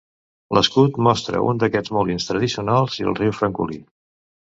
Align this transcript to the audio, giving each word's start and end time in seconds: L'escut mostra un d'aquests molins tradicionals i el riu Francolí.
L'escut 0.57 0.97
mostra 1.09 1.43
un 1.51 1.61
d'aquests 1.65 1.95
molins 1.99 2.29
tradicionals 2.33 3.01
i 3.03 3.11
el 3.11 3.19
riu 3.25 3.41
Francolí. 3.43 3.83